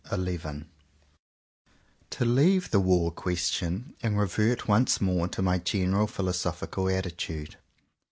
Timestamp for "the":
2.71-2.79